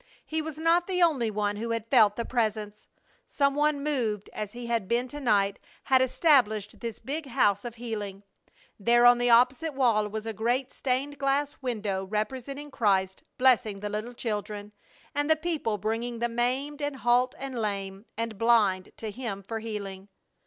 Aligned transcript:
He 0.25 0.41
was 0.41 0.57
not 0.57 0.87
the 0.87 1.03
only 1.03 1.29
one 1.29 1.57
who 1.57 1.69
had 1.69 1.87
felt 1.91 2.15
the 2.15 2.25
Presence. 2.25 2.87
Some 3.27 3.53
one 3.53 3.83
moved 3.83 4.31
as 4.33 4.53
he 4.53 4.65
had 4.65 4.87
been 4.87 5.07
to 5.09 5.19
night 5.19 5.59
had 5.83 6.01
established 6.01 6.79
this 6.79 6.97
big 6.97 7.27
house 7.27 7.63
of 7.63 7.75
healing. 7.75 8.23
There 8.79 9.05
on 9.05 9.19
the 9.19 9.29
opposite 9.29 9.75
wall 9.75 10.07
was 10.07 10.25
a 10.25 10.33
great 10.33 10.71
stained 10.71 11.19
glass 11.19 11.57
window 11.61 12.03
representing 12.03 12.71
Christ 12.71 13.21
blessing 13.37 13.79
the 13.81 13.89
little 13.89 14.15
children, 14.15 14.71
and 15.13 15.29
the 15.29 15.35
people 15.35 15.77
bringing 15.77 16.17
the 16.17 16.29
maimed 16.29 16.81
and 16.81 16.95
halt 16.95 17.35
and 17.37 17.59
lame 17.61 18.05
and 18.17 18.39
blind 18.39 18.91
to 18.97 19.11
Him 19.11 19.43
for 19.43 19.59
healing. 19.59 20.07